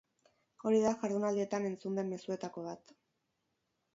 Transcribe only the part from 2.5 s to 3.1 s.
bat.